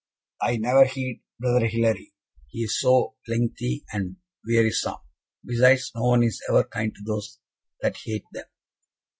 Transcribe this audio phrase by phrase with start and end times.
[0.41, 2.15] "I never heed Brother Hilary
[2.47, 4.15] he is so lengthy, and
[4.49, 4.95] wearisome;
[5.45, 7.37] besides, no one is ever kind to those
[7.81, 8.47] that hate them."